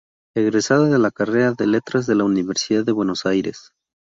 Egresada 0.35 0.85
de 0.89 0.97
la 0.97 1.11
carrera 1.11 1.51
de 1.53 1.67
Letras 1.67 2.07
de 2.07 2.15
la 2.15 2.23
Universidad 2.23 2.83
de 2.83 2.91
Buenos 2.91 3.27
Aires. 3.27 3.71